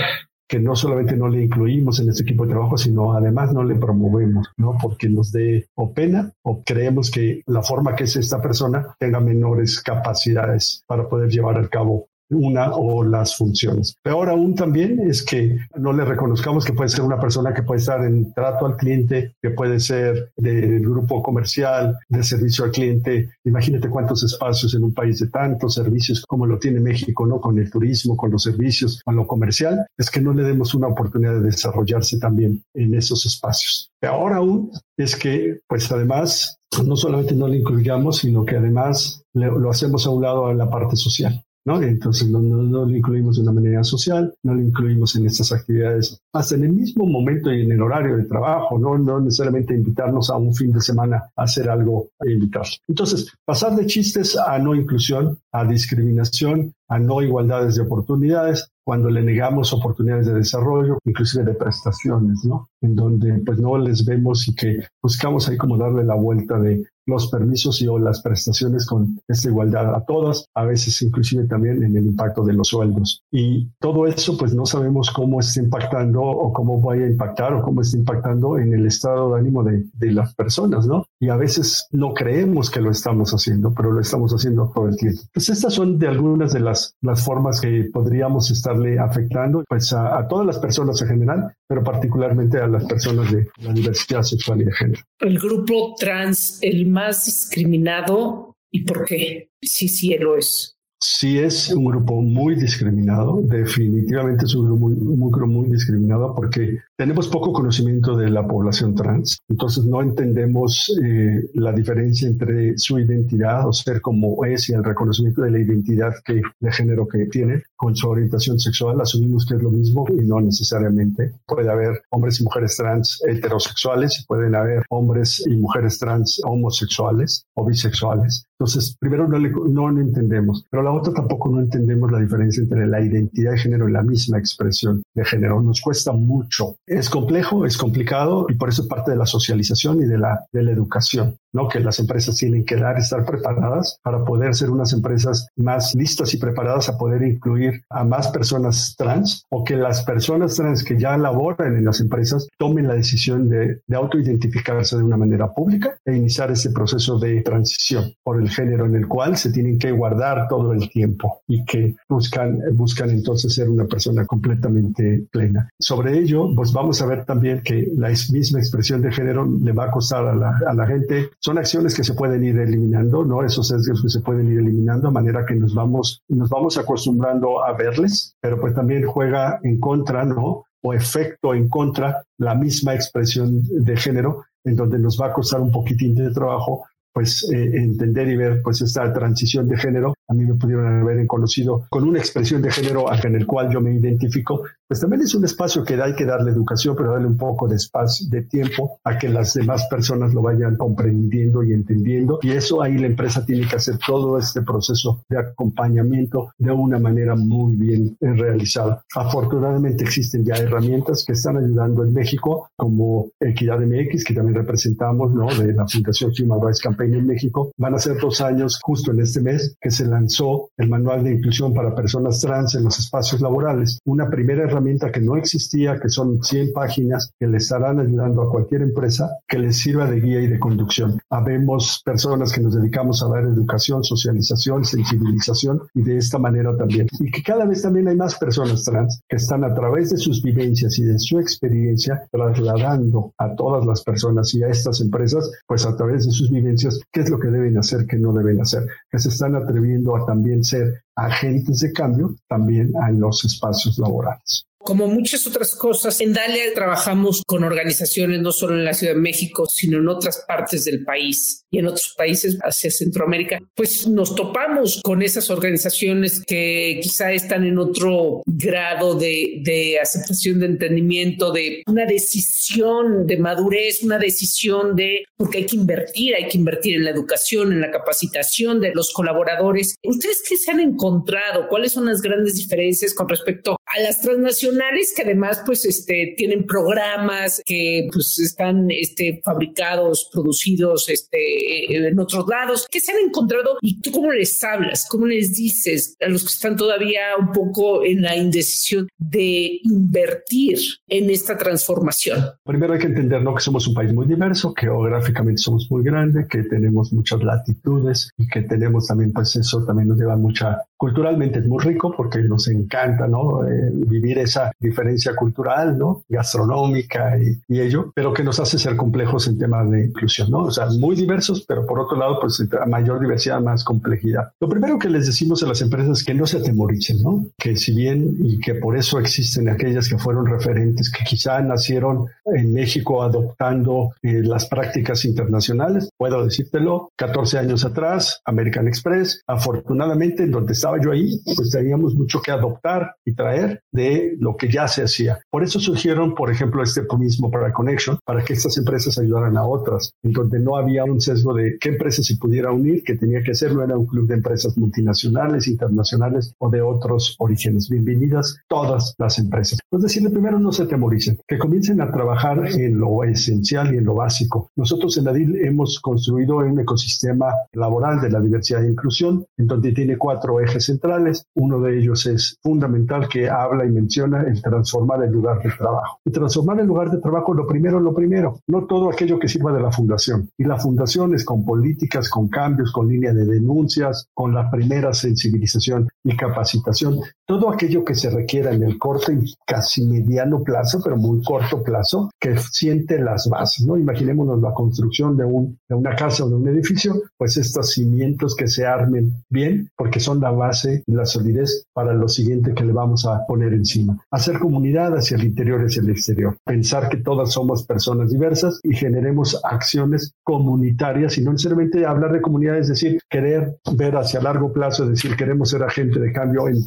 [0.55, 3.75] que no solamente no le incluimos en este equipo de trabajo, sino además no le
[3.75, 4.79] promovemos, ¿no?
[4.81, 9.19] Porque nos dé o pena o creemos que la forma que es esta persona tenga
[9.19, 13.96] menores capacidades para poder llevar a cabo una o las funciones.
[14.02, 17.80] Peor aún también es que no le reconozcamos que puede ser una persona que puede
[17.80, 23.30] estar en trato al cliente, que puede ser del grupo comercial, de servicio al cliente.
[23.44, 27.40] Imagínate cuántos espacios en un país de tantos servicios como lo tiene México, ¿no?
[27.40, 30.88] Con el turismo, con los servicios, con lo comercial, es que no le demos una
[30.88, 33.90] oportunidad de desarrollarse también en esos espacios.
[34.00, 39.70] Peor aún es que, pues además, no solamente no le incluyamos, sino que además lo
[39.70, 41.43] hacemos a un lado a la parte social.
[41.64, 41.83] ¿No?
[41.83, 46.55] Entonces no, lo incluimos de una manera social, no lo incluimos en estas actividades, hasta
[46.55, 50.55] en el mismo momento y en el horario de trabajo, no, necesariamente invitarnos a un
[50.55, 52.66] fin de semana a hacer algo e invitar.
[52.88, 59.09] Entonces, pasar de chistes a no inclusión, a discriminación, a no igualdades de oportunidades, cuando
[59.09, 62.68] le negamos oportunidades de desarrollo, inclusive de prestaciones, ¿no?
[62.83, 66.85] En donde pues no les vemos y que buscamos ahí como darle la vuelta de
[67.07, 71.83] los permisos y o las prestaciones con esta igualdad a todas, a veces inclusive también
[71.83, 73.23] en el impacto de los sueldos.
[73.31, 77.62] Y todo eso pues no sabemos cómo está impactando o cómo vaya a impactar o
[77.62, 81.07] cómo está impactando en el estado de ánimo de, de las personas, ¿no?
[81.21, 84.97] Y a veces no creemos que lo estamos haciendo, pero lo estamos haciendo todo el
[84.97, 85.21] tiempo.
[85.33, 90.19] Pues estas son de algunas de las, las formas que podríamos estarle afectando pues a,
[90.19, 94.62] a todas las personas en general, pero particularmente a las personas de la diversidad sexual
[94.62, 95.03] y de género.
[95.21, 99.50] El grupo trans, el más discriminado, ¿y por qué?
[99.61, 100.73] Sí, sí, lo es
[101.05, 107.29] sí es un grupo muy discriminado, definitivamente es un grupo muy, muy, discriminado porque tenemos
[107.29, 113.69] poco conocimiento de la población trans, entonces no entendemos eh, la diferencia entre su identidad
[113.69, 117.62] o ser como es y el reconocimiento de la identidad que, de género que tiene
[117.77, 121.33] con su orientación sexual, asumimos que es lo mismo y no necesariamente.
[121.47, 127.64] Puede haber hombres y mujeres trans heterosexuales pueden haber hombres y mujeres trans homosexuales o
[127.64, 128.47] bisexuales.
[128.64, 132.87] Entonces, primero no, no lo entendemos, pero la otra tampoco no entendemos la diferencia entre
[132.87, 135.61] la identidad de género y la misma expresión de género.
[135.61, 136.77] Nos cuesta mucho.
[136.87, 140.70] Es complejo, es complicado y por eso es parte de la socialización y de la
[140.70, 141.37] educación.
[141.55, 141.69] ¿No?
[141.69, 146.35] Que las empresas tienen que dar, estar preparadas para poder ser unas empresas más listas
[146.35, 150.99] y preparadas a poder incluir a más personas trans o que las personas trans que
[150.99, 155.97] ya laboran en las empresas tomen la decisión de, de autoidentificarse de una manera pública
[156.05, 159.93] e iniciar ese proceso de transición por el género en el cual se tienen que
[159.93, 165.69] guardar todo el tiempo y que buscan, buscan entonces ser una persona completamente plena.
[165.79, 169.87] Sobre ello, pues vamos a ver también que la misma expresión de género le va
[169.87, 171.31] a costar a la, a la gente.
[171.44, 173.44] Son acciones que se pueden ir eliminando, ¿no?
[173.44, 177.62] Esos sesgos que se pueden ir eliminando a manera que nos vamos, nos vamos acostumbrando
[177.62, 180.64] a verles, pero pues también juega en contra, ¿no?
[180.83, 185.61] O efecto en contra la misma expresión de género, en donde nos va a costar
[185.61, 190.14] un poquitín de trabajo pues eh, entender y ver pues esta transición de género.
[190.29, 193.81] A mí me pudieron haber conocido con una expresión de género en el cual yo
[193.81, 197.37] me identifico, pues también es un espacio que hay que darle educación, pero darle un
[197.37, 202.40] poco de espacio, de tiempo a que las demás personas lo vayan comprendiendo y entendiendo.
[202.42, 206.98] Y eso ahí la empresa tiene que hacer todo este proceso de acompañamiento de una
[206.98, 209.05] manera muy bien eh, realizada.
[209.14, 215.33] Afortunadamente existen ya herramientas que están ayudando en México, como Equidad MX, que también representamos,
[215.33, 215.46] ¿no?
[215.55, 217.71] De la Fundación Human Rights Campaign en México.
[217.77, 221.33] Van a ser dos años justo en este mes que se lanzó el Manual de
[221.33, 223.99] Inclusión para Personas Trans en los Espacios Laborales.
[224.07, 228.51] Una primera herramienta que no existía, que son 100 páginas que le estarán ayudando a
[228.51, 231.19] cualquier empresa que les sirva de guía y de conducción.
[231.31, 237.07] Habemos personas que nos dedicamos a dar educación, socialización, sensibilización y de esta manera también.
[237.21, 240.43] Y que cada vez también hay más personas trans que están a través de sus
[240.43, 245.87] vivencias y de su experiencia trasladando a todas las personas y a estas empresas, pues
[245.87, 248.87] a través de sus vivencias qué es lo que deben hacer, qué no deben hacer,
[249.11, 254.66] que se están atreviendo a también ser agentes de cambio también en los espacios laborales.
[254.85, 259.20] Como muchas otras cosas, en Dalia trabajamos con organizaciones no solo en la Ciudad de
[259.20, 263.59] México, sino en otras partes del país y en otros países hacia Centroamérica.
[263.75, 270.61] Pues nos topamos con esas organizaciones que quizá están en otro grado de, de aceptación,
[270.61, 276.47] de entendimiento, de una decisión de madurez, una decisión de, porque hay que invertir, hay
[276.47, 279.97] que invertir en la educación, en la capacitación de los colaboradores.
[280.05, 281.68] ¿Ustedes qué se han encontrado?
[281.70, 284.73] ¿Cuáles son las grandes diferencias con respecto a las transnacionales?
[285.14, 292.46] Que además pues este tienen programas que pues están este fabricados, producidos este en otros
[292.48, 296.42] lados, que se han encontrado y tú cómo les hablas, cómo les dices a los
[296.42, 302.44] que están todavía un poco en la indecisión de invertir en esta transformación.
[302.64, 303.54] Primero hay que entender ¿no?
[303.54, 308.30] que somos un país muy diverso, que geográficamente somos muy grandes, que tenemos muchas latitudes
[308.37, 312.38] y que tenemos también pues eso también nos lleva mucha culturalmente es muy rico porque
[312.38, 313.62] nos encanta ¿no?
[313.67, 316.23] Eh, vivir esa diferencia cultural, ¿no?
[316.31, 320.61] gastronómica y, y, ello, pero que nos hace ser complejos en temas de inclusión, ¿no?
[320.61, 324.53] O sea, muy diversos, pero por otro lado, pues a mayor diversidad, más complejidad.
[324.61, 327.45] Lo primero que les decimos a las empresas es que no se atemoricen, ¿no?
[327.59, 332.29] Que si bien y que por eso existen aquellas que fueron referentes, que quizá nacieron
[332.47, 340.45] en México adoptando eh, las prácticas internacionales, puedo decírtelo, 14 años atrás, American Express, afortunadamente,
[340.45, 344.70] en donde estaba yo ahí, pues teníamos mucho que adoptar y traer de lo que
[344.70, 345.38] ya se hacía.
[345.50, 349.64] Por eso surgieron, por ejemplo, este mismo para Connection, para que estas empresas ayudaran a
[349.64, 353.42] otras, en donde no había un sesgo de qué empresa se pudiera unir, que tenía
[353.42, 357.88] que ser, no era un club de empresas multinacionales, internacionales o de otros orígenes.
[357.88, 359.78] Bienvenidas todas las empresas.
[359.90, 364.04] Es decir, primero no se temoricen, que comiencen a trabajar en lo esencial y en
[364.04, 364.70] lo básico.
[364.76, 369.92] Nosotros en ADIL hemos construido un ecosistema laboral de la diversidad e inclusión, en donde
[369.92, 371.46] tiene cuatro ejes centrales.
[371.54, 376.20] Uno de ellos es fundamental que habla y menciona el transformar el lugar de trabajo.
[376.24, 379.72] Y transformar el lugar de trabajo, lo primero, lo primero, no todo aquello que sirva
[379.72, 380.50] de la fundación.
[380.58, 385.12] Y la fundación es con políticas, con cambios, con línea de denuncias, con la primera
[385.12, 391.00] sensibilización y capacitación, todo aquello que se requiera en el corto y casi mediano plazo,
[391.02, 393.96] pero muy corto plazo, que siente las bases, ¿no?
[393.96, 398.54] Imaginémonos la construcción de, un, de una casa o de un edificio, pues estos cimientos
[398.54, 402.85] que se armen bien, porque son la base y la solidez para lo siguiente que
[402.85, 404.18] le vamos a poner encima.
[404.30, 406.57] Hacer comunidad hacia el interior y hacia el exterior.
[406.64, 412.40] Pensar que todas somos personas diversas y generemos acciones comunitarias y no necesariamente hablar de
[412.40, 416.68] comunidad, es decir, querer ver hacia largo plazo, es decir, queremos ser agente de cambio
[416.68, 416.85] en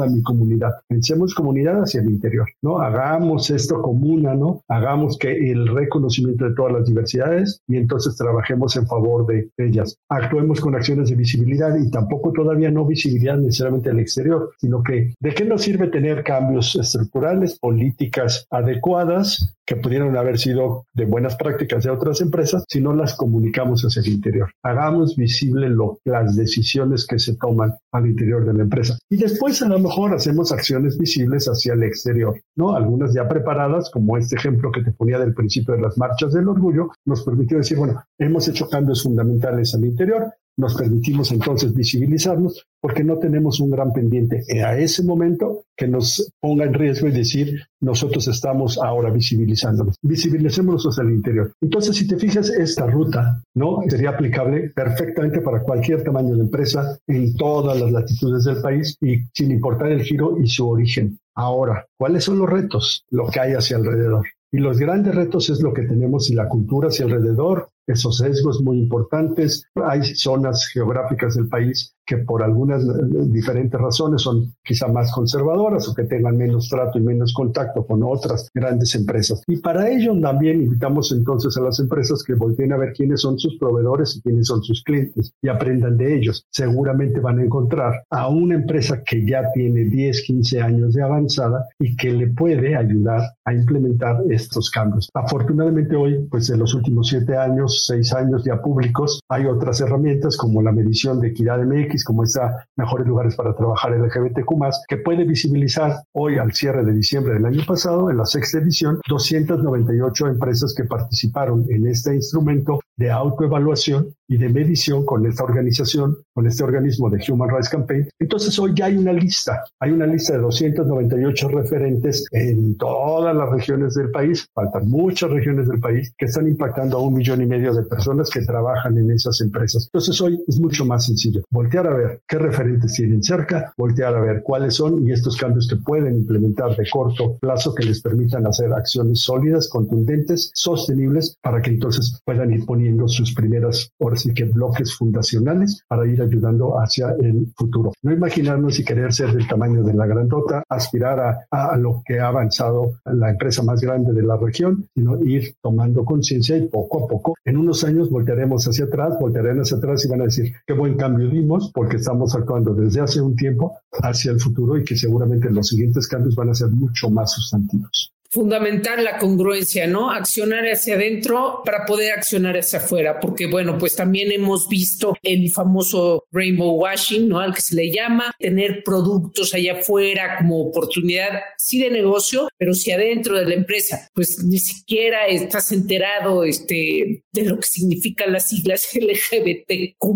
[0.00, 0.72] toda mi comunidad.
[0.88, 2.80] Pensemos comunidad hacia el interior, ¿no?
[2.80, 4.62] Hagamos esto comuna, ¿no?
[4.68, 9.96] Hagamos que el reconocimiento de todas las diversidades y entonces trabajemos en favor de ellas.
[10.08, 15.14] Actuemos con acciones de visibilidad y tampoco todavía no visibilidad necesariamente al exterior, sino que
[15.18, 21.36] ¿de qué nos sirve tener cambios estructurales, políticas adecuadas que pudieron haber sido de buenas
[21.36, 24.50] prácticas de otras empresas si no las comunicamos hacia el interior.
[24.64, 28.98] Hagamos visible lo, las decisiones que se toman al interior de la empresa.
[29.08, 32.74] Y después a lo mejor hacemos acciones visibles hacia el exterior, ¿no?
[32.74, 36.48] Algunas ya preparadas, como este ejemplo que te ponía del principio de las marchas del
[36.48, 42.66] orgullo, nos permitió decir, bueno, hemos hecho cambios fundamentales al interior, nos permitimos entonces visibilizarnos
[42.80, 47.12] porque no tenemos un gran pendiente a ese momento que nos ponga en riesgo y
[47.12, 49.96] decir nosotros estamos ahora visibilizándonos.
[50.02, 51.52] Visibilicémonos hacia el interior.
[51.62, 56.98] Entonces, si te fijas, esta ruta no sería aplicable perfectamente para cualquier tamaño de empresa
[57.06, 61.18] en todas las latitudes del país y sin importar el giro y su origen.
[61.34, 63.04] Ahora, ¿cuáles son los retos?
[63.10, 64.26] Lo que hay hacia alrededor.
[64.52, 68.60] Y los grandes retos es lo que tenemos y la cultura hacia alrededor, esos sesgos
[68.62, 69.66] muy importantes.
[69.74, 72.88] Hay zonas geográficas del país que por algunas eh,
[73.28, 78.02] diferentes razones son quizá más conservadoras o que tengan menos trato y menos contacto con
[78.02, 79.44] otras grandes empresas.
[79.46, 83.38] Y para ello también invitamos entonces a las empresas que volteen a ver quiénes son
[83.38, 86.44] sus proveedores y quiénes son sus clientes y aprendan de ellos.
[86.50, 91.64] Seguramente van a encontrar a una empresa que ya tiene 10, 15 años de avanzada
[91.78, 95.08] y que le puede ayudar a implementar estos cambios.
[95.14, 100.36] Afortunadamente hoy, pues en los últimos siete años, seis años ya públicos, hay otras herramientas
[100.36, 104.46] como la medición de equidad MX como está Mejores Lugares para Trabajar LGBTQ+,
[104.88, 109.00] que puede visibilizar hoy al cierre de diciembre del año pasado, en la sexta edición,
[109.08, 116.16] 298 empresas que participaron en este instrumento de autoevaluación y de medición con esta organización,
[116.32, 118.08] con este organismo de Human Rights Campaign.
[118.18, 123.50] Entonces hoy ya hay una lista, hay una lista de 298 referentes en todas las
[123.50, 127.46] regiones del país, faltan muchas regiones del país que están impactando a un millón y
[127.46, 129.88] medio de personas que trabajan en esas empresas.
[129.92, 131.42] Entonces hoy es mucho más sencillo.
[131.50, 135.68] Voltear a ver qué referentes tienen cerca, voltear a ver cuáles son y estos cambios
[135.68, 141.60] que pueden implementar de corto plazo que les permitan hacer acciones sólidas, contundentes, sostenibles, para
[141.60, 146.78] que entonces puedan ir poniendo sus primeras horas y que bloques fundacionales para ir ayudando
[146.80, 147.92] hacia el futuro.
[148.02, 152.20] No imaginarnos y querer ser del tamaño de la grandota, aspirar a, a lo que
[152.20, 157.04] ha avanzado la empresa más grande de la región, sino ir tomando conciencia y poco
[157.04, 160.52] a poco, en unos años voltearemos hacia atrás, voltearán hacia atrás y van a decir
[160.66, 164.84] qué buen cambio dimos porque estamos actuando desde hace un tiempo hacia el futuro y
[164.84, 170.10] que seguramente los siguientes cambios van a ser mucho más sustantivos fundamental la congruencia, ¿no?
[170.10, 175.50] Accionar hacia adentro para poder accionar hacia afuera, porque bueno, pues también hemos visto el
[175.50, 177.40] famoso rainbow washing, ¿no?
[177.40, 182.74] Al que se le llama, tener productos allá afuera como oportunidad, sí de negocio, pero
[182.74, 188.32] si adentro de la empresa, pues ni siquiera estás enterado este, de lo que significan
[188.32, 190.10] las siglas LGBTQ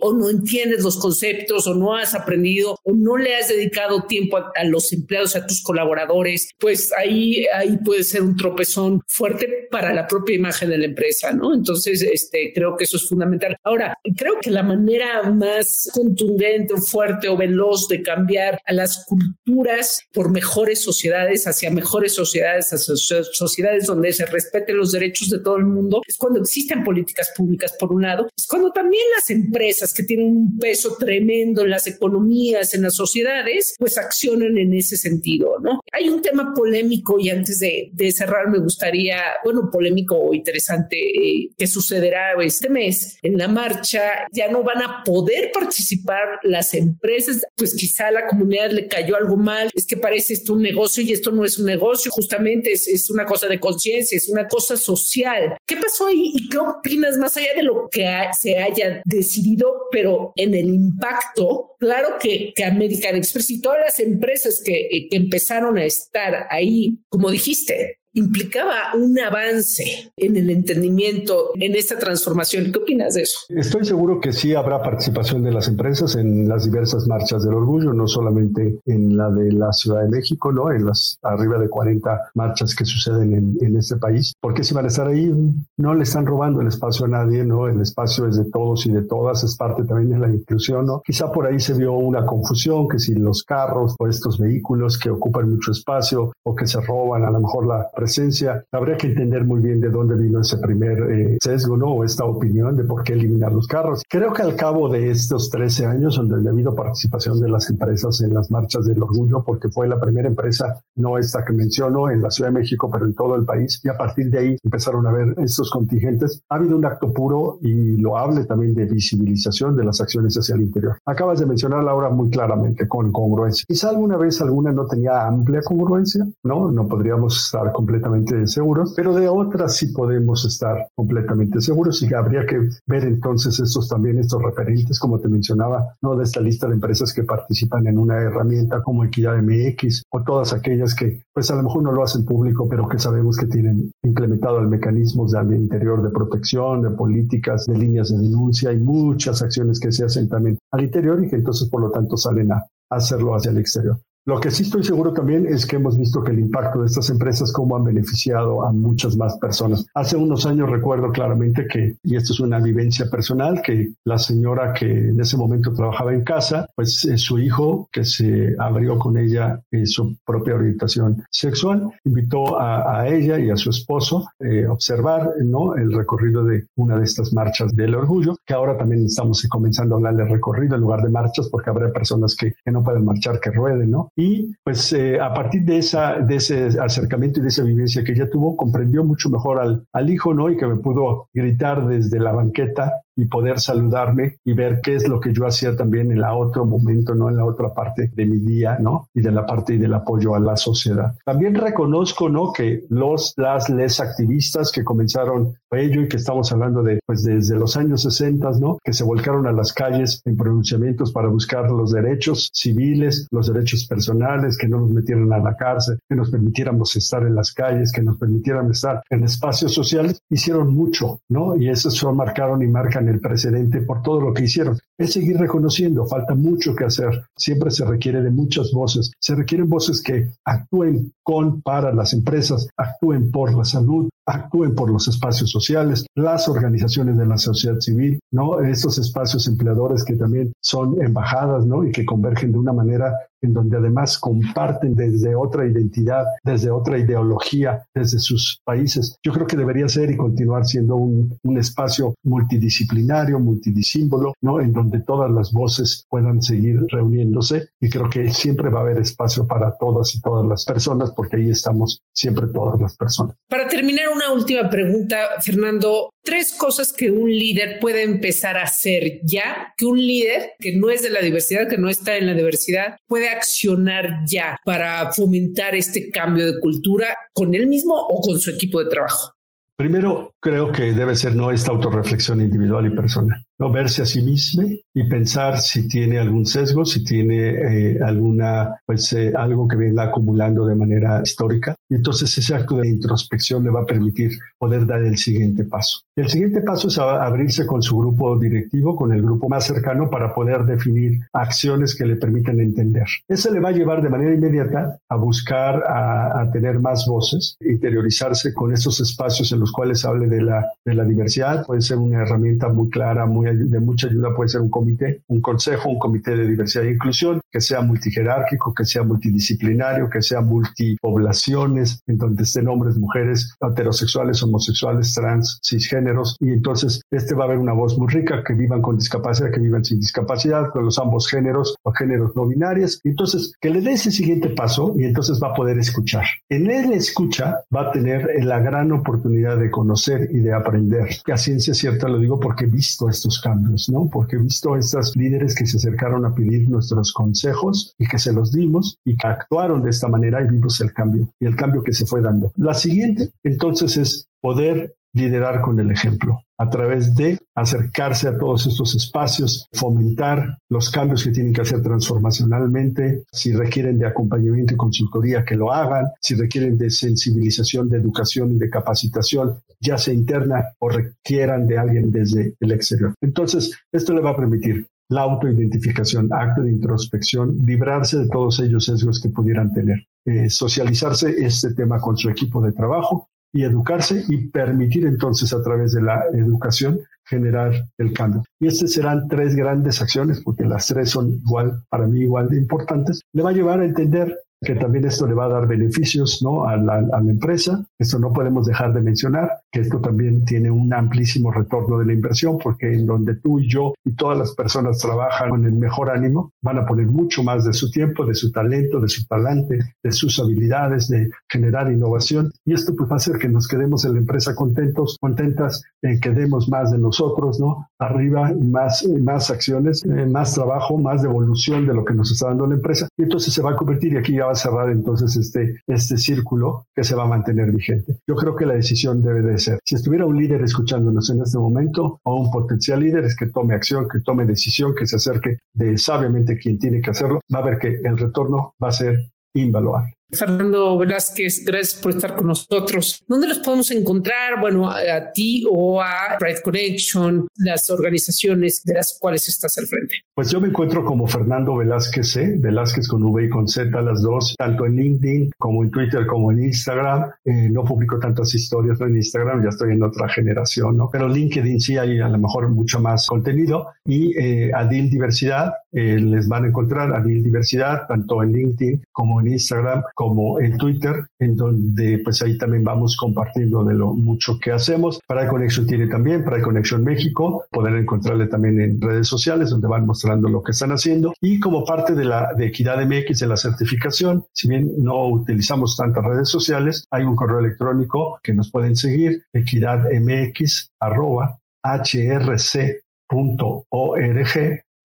[0.00, 4.38] o no entiendes los conceptos, o no has aprendido, o no le has dedicado tiempo
[4.38, 9.68] a, a los empleados, a tus colaboradores, pues ahí ahí puede ser un tropezón fuerte
[9.70, 11.54] para la propia imagen de la empresa, ¿no?
[11.54, 13.56] Entonces, este, creo que eso es fundamental.
[13.64, 20.02] Ahora, creo que la manera más contundente, fuerte o veloz de cambiar a las culturas
[20.12, 25.56] por mejores sociedades, hacia mejores sociedades, hacia sociedades donde se respeten los derechos de todo
[25.56, 29.92] el mundo, es cuando existen políticas públicas, por un lado, es cuando también las empresas
[29.92, 34.96] que tienen un peso tremendo en las economías, en las sociedades, pues accionan en ese
[34.96, 35.80] sentido, ¿no?
[35.92, 41.50] Hay un tema polémico y antes de, cerrar me gustaría, bueno, polémico o interesante eh,
[41.56, 44.26] que sucederá este mes en la marcha.
[44.32, 49.16] Ya no van a poder participar las empresas, pues quizá a la comunidad le cayó
[49.16, 52.72] algo mal, es que parece esto un negocio y esto no es un negocio, justamente
[52.72, 55.56] es, es una cosa de conciencia, es una cosa social.
[55.66, 60.32] ¿Qué pasó ahí y qué opinas más allá de lo que se haya decidido, pero
[60.36, 61.73] en el impacto?
[61.84, 66.96] Claro que, que American Express y todas las empresas que, que empezaron a estar ahí
[67.10, 72.72] como dijiste, implicaba un avance en el entendimiento, en esta transformación.
[72.72, 73.38] ¿Qué opinas de eso?
[73.48, 77.92] Estoy seguro que sí habrá participación de las empresas en las diversas marchas del orgullo,
[77.92, 80.70] no solamente en la de la Ciudad de México, ¿no?
[80.70, 84.34] En las arriba de 40 marchas que suceden en, en este país.
[84.40, 85.32] ¿Por qué si van a estar ahí?
[85.76, 87.68] No le están robando el espacio a nadie, ¿no?
[87.68, 91.02] El espacio es de todos y de todas, es parte también de la inclusión, ¿no?
[91.04, 95.10] Quizá por ahí se vio una confusión, que si los carros o estos vehículos que
[95.10, 98.62] ocupan mucho espacio o que se roban a lo mejor la presencia.
[98.70, 101.86] Habría que entender muy bien de dónde vino ese primer eh, sesgo, ¿no?
[101.86, 104.02] O esta opinión de por qué eliminar los carros.
[104.08, 108.20] Creo que al cabo de estos 13 años, donde ha habido participación de las empresas
[108.20, 112.20] en las marchas del orgullo, porque fue la primera empresa, no esta que menciono, en
[112.20, 115.06] la Ciudad de México, pero en todo el país, y a partir de ahí empezaron
[115.06, 116.42] a ver estos contingentes.
[116.50, 120.56] Ha habido un acto puro y lo hable también de visibilización de las acciones hacia
[120.56, 120.98] el interior.
[121.06, 123.64] Acabas de mencionar, Laura, muy claramente, con congruencia.
[123.66, 126.70] Quizá alguna vez alguna no tenía amplia congruencia, ¿no?
[126.70, 132.12] No podríamos estar completamente completamente seguros, pero de otras sí podemos estar completamente seguros y
[132.12, 136.16] habría que ver entonces estos también, estos referentes, como te mencionaba, ¿no?
[136.16, 140.52] de esta lista de empresas que participan en una herramienta como Equidad MX o todas
[140.52, 143.92] aquellas que pues a lo mejor no lo hacen público, pero que sabemos que tienen
[144.02, 149.40] implementado el mecanismos de interior de protección, de políticas, de líneas de denuncia y muchas
[149.42, 152.66] acciones que se hacen también al interior y que entonces por lo tanto salen a
[152.90, 153.98] hacerlo hacia el exterior.
[154.26, 157.10] Lo que sí estoy seguro también es que hemos visto que el impacto de estas
[157.10, 159.84] empresas cómo han beneficiado a muchas más personas.
[159.92, 164.72] Hace unos años recuerdo claramente que, y esto es una vivencia personal, que la señora
[164.72, 169.18] que en ese momento trabajaba en casa, pues eh, su hijo que se abrió con
[169.18, 174.66] ella en su propia orientación sexual, invitó a, ella y a su esposo a eh,
[174.66, 175.74] observar ¿no?
[175.74, 179.98] el recorrido de una de estas marchas del orgullo, que ahora también estamos comenzando a
[179.98, 183.38] hablar de recorrido en lugar de marchas, porque habrá personas que, que no pueden marchar,
[183.38, 184.10] que rueden, ¿no?
[184.16, 188.12] Y pues eh, a partir de, esa, de ese acercamiento y de esa vivencia que
[188.12, 190.50] ella tuvo, comprendió mucho mejor al, al hijo, ¿no?
[190.50, 195.08] Y que me pudo gritar desde la banqueta y poder saludarme y ver qué es
[195.08, 197.28] lo que yo hacía también en la otro momento, ¿no?
[197.28, 199.08] En la otra parte de mi día, ¿no?
[199.14, 201.14] Y de la parte y del apoyo a la sociedad.
[201.24, 202.52] También reconozco, ¿no?
[202.52, 207.56] Que los, las, les activistas que comenzaron ello y que estamos hablando de, pues desde
[207.56, 208.78] los años 60, ¿no?
[208.82, 213.86] Que se volcaron a las calles en pronunciamientos para buscar los derechos civiles, los derechos
[213.86, 217.92] personales, que no nos metieran a la cárcel, que nos permitiéramos estar en las calles,
[217.92, 221.56] que nos permitieran estar en espacios sociales, hicieron mucho, ¿no?
[221.56, 224.78] Y eso marcaron y marcan el precedente por todo lo que hicieron.
[224.98, 227.24] Es seguir reconociendo, falta mucho que hacer.
[227.36, 229.12] Siempre se requiere de muchas voces.
[229.18, 234.90] Se requieren voces que actúen con, para las empresas, actúen por la salud, actúen por
[234.90, 238.60] los espacios sociales, las organizaciones de la sociedad civil, ¿no?
[238.60, 241.84] Estos espacios empleadores que también son embajadas, ¿no?
[241.84, 243.12] Y que convergen de una manera
[243.42, 249.18] en donde además comparten desde otra identidad, desde otra ideología, desde sus países.
[249.22, 254.60] Yo creo que debería ser y continuar siendo un, un espacio multidisciplinario, multidisímbolo, ¿no?
[254.60, 258.98] En donde todas las voces puedan seguir reuniéndose y creo que siempre va a haber
[258.98, 263.36] espacio para todas y todas las personas porque ahí estamos siempre todas las personas.
[263.48, 266.10] Para terminar, una última pregunta, Fernando.
[266.22, 270.90] Tres cosas que un líder puede empezar a hacer ya, que un líder que no
[270.90, 275.74] es de la diversidad, que no está en la diversidad, puede accionar ya para fomentar
[275.74, 279.34] este cambio de cultura con él mismo o con su equipo de trabajo.
[279.76, 284.22] Primero, creo que debe ser no esta autorreflexión individual y personal, no verse a sí
[284.22, 289.76] mismo y pensar si tiene algún sesgo, si tiene eh, alguna, pues eh, algo que
[289.76, 291.74] venga acumulando de manera histórica.
[291.88, 296.00] Y entonces ese acto de introspección le va a permitir poder dar el siguiente paso.
[296.16, 300.34] El siguiente paso es abrirse con su grupo directivo, con el grupo más cercano para
[300.34, 303.06] poder definir acciones que le permitan entender.
[303.28, 307.56] Eso le va a llevar de manera inmediata a buscar a, a tener más voces,
[307.60, 311.66] interiorizarse con esos espacios en los cuales hable de la, de la diversidad.
[311.66, 315.40] Puede ser una herramienta muy clara, muy de mucha ayuda, puede ser un comité, un
[315.40, 320.40] consejo, un comité de diversidad e inclusión que sea multijerárquico, que sea multidisciplinario, que sea
[320.40, 327.46] multipoblaciones, en donde estén hombres, mujeres, heterosexuales, homosexuales, trans, cisgéneros y entonces este va a
[327.46, 330.98] haber una voz muy rica, que vivan con discapacidad, que vivan sin discapacidad, con los
[330.98, 333.00] ambos géneros o géneros no binarios.
[333.04, 336.24] Entonces, que le dé ese siguiente paso y entonces va a poder escuchar.
[336.48, 341.08] En él escucha va a tener la gran oportunidad de conocer y de aprender.
[341.32, 344.08] A ciencia cierta lo digo porque he visto estos cambios, ¿no?
[344.10, 348.18] Porque he visto a estas líderes que se acercaron a pedir nuestros consejos y que
[348.18, 351.56] se los dimos y que actuaron de esta manera y vimos el cambio y el
[351.56, 352.52] cambio que se fue dando.
[352.56, 358.66] La siguiente, entonces, es poder liderar con el ejemplo, a través de acercarse a todos
[358.66, 364.76] estos espacios, fomentar los cambios que tienen que hacer transformacionalmente, si requieren de acompañamiento y
[364.76, 370.14] consultoría, que lo hagan, si requieren de sensibilización, de educación y de capacitación, ya sea
[370.14, 373.14] interna o requieran de alguien desde el exterior.
[373.20, 378.86] Entonces, esto le va a permitir la autoidentificación, acto de introspección, librarse de todos ellos
[378.86, 384.24] sesgos que pudieran tener, eh, socializarse este tema con su equipo de trabajo y educarse
[384.28, 388.42] y permitir entonces a través de la educación generar el cambio.
[388.60, 392.58] Y estas serán tres grandes acciones, porque las tres son igual, para mí igual de
[392.58, 393.22] importantes.
[393.32, 396.66] Le va a llevar a entender que también esto le va a dar beneficios ¿no?
[396.66, 397.86] a, la, a la empresa.
[397.98, 402.12] Esto no podemos dejar de mencionar, que esto también tiene un amplísimo retorno de la
[402.12, 406.10] inversión, porque en donde tú y yo y todas las personas trabajan con el mejor
[406.10, 409.80] ánimo, van a poner mucho más de su tiempo, de su talento, de su talante,
[410.00, 412.52] de sus habilidades, de generar innovación.
[412.64, 416.20] Y esto pues va a hacer que nos quedemos en la empresa contentos, contentas, eh,
[416.20, 417.88] que demos más de nosotros, ¿no?
[417.98, 422.68] Arriba más, más acciones, eh, más trabajo, más devolución de lo que nos está dando
[422.68, 423.08] la empresa.
[423.16, 426.16] Y entonces se va a convertir, y aquí ya va a cerrar entonces este, este
[426.16, 428.18] círculo que se va a mantener vigente.
[428.28, 432.20] Yo creo que la decisión debe de si estuviera un líder escuchándonos en este momento
[432.22, 435.98] o un potencial líder, es que tome acción, que tome decisión, que se acerque de
[435.98, 440.14] sabiamente quien tiene que hacerlo, va a ver que el retorno va a ser invaluable.
[440.34, 443.22] Fernando Velázquez, gracias por estar con nosotros.
[443.26, 444.60] ¿Dónde los podemos encontrar?
[444.60, 450.16] Bueno, a, ti o a Pride Connection, las organizaciones de las cuales estás al frente.
[450.34, 454.54] Pues yo me encuentro como Fernando Velázquez Velázquez con V y con Z, las dos,
[454.58, 457.30] tanto en LinkedIn como en Twitter como en Instagram.
[457.44, 461.08] Eh, no publico tantas historias en Instagram, ya estoy en otra generación, ¿no?
[461.10, 466.18] Pero LinkedIn sí hay a lo mejor mucho más contenido y eh, Adil Diversidad, eh,
[466.18, 470.23] les van a encontrar Adil Diversidad, tanto en LinkedIn como en Instagram como
[470.60, 475.20] en Twitter, en donde pues ahí también vamos compartiendo de lo mucho que hacemos.
[475.26, 480.06] Para Connection tiene también, para Connection México, poder encontrarle también en redes sociales donde van
[480.06, 481.34] mostrando lo que están haciendo.
[481.40, 485.96] Y como parte de la de Equidad MX, de la certificación, si bien no utilizamos
[485.96, 492.94] tantas redes sociales, hay un correo electrónico que nos pueden seguir, equidadmx arroba hrc.org